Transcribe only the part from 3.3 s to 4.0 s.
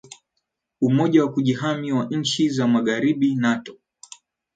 nato